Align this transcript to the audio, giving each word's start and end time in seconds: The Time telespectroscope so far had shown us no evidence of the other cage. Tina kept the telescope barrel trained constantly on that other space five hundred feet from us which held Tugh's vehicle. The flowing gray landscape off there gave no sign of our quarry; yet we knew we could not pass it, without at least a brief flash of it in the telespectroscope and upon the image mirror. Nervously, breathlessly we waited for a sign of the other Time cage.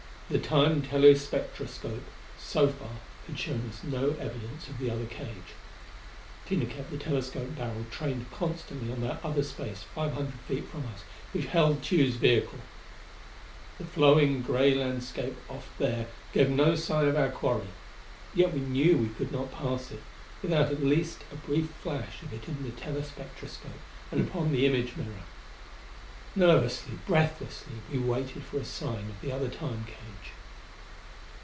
The 0.31 0.39
Time 0.39 0.81
telespectroscope 0.81 2.03
so 2.39 2.69
far 2.69 2.87
had 3.27 3.37
shown 3.37 3.69
us 3.69 3.83
no 3.83 4.11
evidence 4.11 4.69
of 4.69 4.77
the 4.77 4.89
other 4.89 5.05
cage. 5.05 5.55
Tina 6.45 6.65
kept 6.67 6.89
the 6.89 6.97
telescope 6.97 7.53
barrel 7.57 7.85
trained 7.91 8.31
constantly 8.31 8.93
on 8.93 9.01
that 9.01 9.19
other 9.25 9.43
space 9.43 9.83
five 9.83 10.13
hundred 10.13 10.39
feet 10.47 10.69
from 10.69 10.85
us 10.85 11.03
which 11.33 11.47
held 11.47 11.81
Tugh's 11.83 12.15
vehicle. 12.15 12.59
The 13.77 13.83
flowing 13.83 14.41
gray 14.41 14.73
landscape 14.73 15.35
off 15.49 15.67
there 15.77 16.07
gave 16.31 16.49
no 16.49 16.75
sign 16.75 17.09
of 17.09 17.17
our 17.17 17.29
quarry; 17.29 17.67
yet 18.33 18.53
we 18.53 18.61
knew 18.61 18.95
we 18.99 19.09
could 19.09 19.33
not 19.33 19.51
pass 19.51 19.91
it, 19.91 20.01
without 20.41 20.71
at 20.71 20.81
least 20.81 21.25
a 21.33 21.35
brief 21.35 21.69
flash 21.83 22.21
of 22.23 22.31
it 22.31 22.47
in 22.47 22.63
the 22.63 22.69
telespectroscope 22.71 23.81
and 24.13 24.21
upon 24.29 24.53
the 24.53 24.65
image 24.65 24.95
mirror. 24.95 25.23
Nervously, 26.33 26.97
breathlessly 27.07 27.73
we 27.91 27.99
waited 27.99 28.41
for 28.43 28.57
a 28.57 28.63
sign 28.63 29.09
of 29.09 29.19
the 29.21 29.33
other 29.33 29.49
Time 29.49 29.83
cage. 29.83 30.31